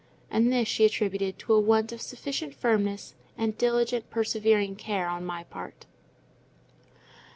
And 0.31 0.51
this 0.51 0.67
she 0.67 0.83
attributed 0.83 1.37
to 1.37 1.53
a 1.53 1.59
want 1.59 1.91
of 1.91 2.01
sufficient 2.01 2.55
firmness, 2.55 3.13
and 3.37 3.55
diligent, 3.55 4.09
persevering 4.09 4.75
care 4.77 5.07
on 5.07 5.23
my 5.23 5.43
part. 5.43 5.85